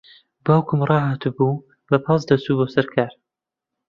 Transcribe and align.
باوکم 0.45 0.79
ڕاھاتبوو 0.89 1.63
بە 1.89 1.97
پاس 2.05 2.21
دەچوو 2.29 2.57
بۆ 2.57 2.65
سەر 2.73 2.85
کار. 2.93 3.11